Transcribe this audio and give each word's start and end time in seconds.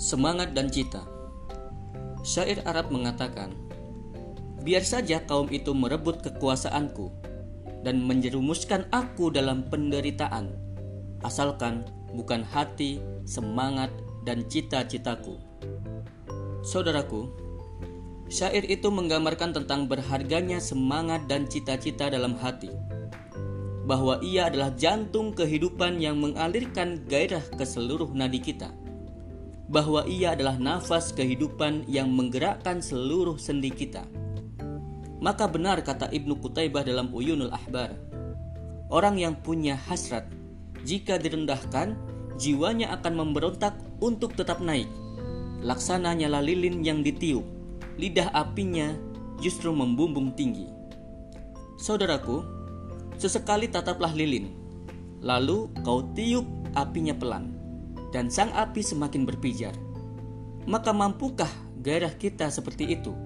Semangat 0.00 0.56
dan 0.56 0.72
cita. 0.72 1.04
Syair 2.24 2.64
Arab 2.64 2.88
mengatakan, 2.88 3.52
"Biar 4.64 4.80
saja 4.80 5.20
kaum 5.28 5.52
itu 5.52 5.76
merebut 5.76 6.24
kekuasaanku 6.24 7.12
dan 7.84 8.00
menjerumuskan 8.08 8.88
aku 8.96 9.28
dalam 9.28 9.68
penderitaan, 9.68 10.56
asalkan 11.20 11.84
bukan 12.16 12.40
hati, 12.48 13.04
semangat, 13.28 13.92
dan 14.24 14.48
cita-citaku." 14.48 15.36
Saudaraku, 16.64 17.28
syair 18.32 18.64
itu 18.72 18.88
menggambarkan 18.88 19.52
tentang 19.52 19.84
berharganya 19.84 20.64
semangat 20.64 21.28
dan 21.28 21.44
cita-cita 21.44 22.08
dalam 22.08 22.40
hati 22.40 22.72
bahwa 23.84 24.16
ia 24.24 24.48
adalah 24.48 24.72
jantung 24.80 25.36
kehidupan 25.36 26.00
yang 26.00 26.16
mengalirkan 26.16 27.04
gairah 27.04 27.44
ke 27.52 27.68
seluruh 27.68 28.08
nadi 28.16 28.40
kita. 28.40 28.72
Bahwa 29.70 30.02
ia 30.02 30.34
adalah 30.34 30.58
nafas 30.58 31.14
kehidupan 31.14 31.86
yang 31.86 32.10
menggerakkan 32.10 32.82
seluruh 32.82 33.38
sendi 33.38 33.70
kita. 33.70 34.02
Maka 35.22 35.46
benar 35.46 35.78
kata 35.86 36.10
Ibnu 36.10 36.42
Qutaibah 36.42 36.82
dalam 36.82 37.14
Uyunul 37.14 37.54
Ahbar. 37.54 37.94
Orang 38.90 39.22
yang 39.22 39.38
punya 39.38 39.78
hasrat, 39.78 40.26
jika 40.82 41.22
direndahkan, 41.22 41.94
jiwanya 42.34 42.90
akan 42.98 43.14
memberontak 43.14 43.78
untuk 44.02 44.34
tetap 44.34 44.58
naik. 44.58 44.90
Laksana 45.62 46.18
nyala 46.18 46.42
lilin 46.42 46.82
yang 46.82 47.06
ditiup, 47.06 47.46
lidah 47.94 48.32
apinya 48.34 48.90
justru 49.38 49.70
membumbung 49.70 50.34
tinggi. 50.34 50.66
Saudaraku, 51.78 52.60
Sesekali 53.20 53.68
tataplah 53.68 54.16
lilin, 54.16 54.48
lalu 55.20 55.68
kau 55.84 56.00
tiup 56.16 56.48
apinya 56.72 57.12
pelan, 57.12 57.52
dan 58.10 58.30
sang 58.30 58.50
api 58.54 58.82
semakin 58.82 59.26
berpijar. 59.26 59.74
Maka 60.66 60.92
mampukah 60.92 61.50
gairah 61.80 62.12
kita 62.14 62.52
seperti 62.52 62.94
itu, 62.94 63.16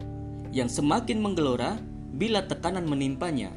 yang 0.55 0.71
semakin 0.71 1.19
menggelora 1.19 1.81
bila 2.15 2.47
tekanan 2.47 2.87
menimpanya? 2.87 3.51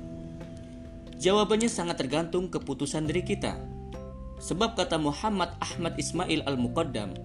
Jawabannya 1.17 1.69
sangat 1.69 2.01
tergantung 2.01 2.49
keputusan 2.49 3.05
diri 3.05 3.21
kita. 3.21 3.57
Sebab 4.37 4.77
kata 4.77 5.01
Muhammad 5.01 5.53
Ahmad 5.57 5.97
Ismail 5.97 6.45
Al-Muqaddam, 6.45 7.17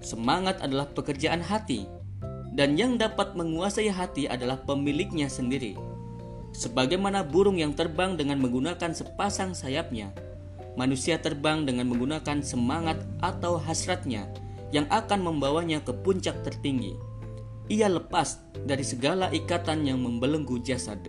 semangat 0.00 0.60
adalah 0.64 0.88
pekerjaan 0.88 1.44
hati, 1.44 1.84
dan 2.56 2.74
yang 2.74 2.96
dapat 2.96 3.36
menguasai 3.36 3.92
hati 3.92 4.24
adalah 4.26 4.56
pemiliknya 4.64 5.28
sendiri. 5.28 5.76
Sebagaimana 6.56 7.20
burung 7.20 7.60
yang 7.60 7.76
terbang 7.76 8.16
dengan 8.16 8.40
menggunakan 8.40 8.96
sepasang 8.96 9.52
sayapnya, 9.52 10.08
manusia 10.76 11.16
terbang 11.22 11.64
dengan 11.64 11.88
menggunakan 11.88 12.42
semangat 12.42 13.00
atau 13.22 13.56
hasratnya 13.56 14.28
yang 14.74 14.84
akan 14.92 15.24
membawanya 15.24 15.80
ke 15.80 15.94
puncak 15.94 16.44
tertinggi. 16.44 16.98
Ia 17.68 17.88
lepas 17.88 18.40
dari 18.64 18.84
segala 18.84 19.28
ikatan 19.32 19.84
yang 19.84 20.00
membelenggu 20.00 20.60
jasad. 20.60 21.00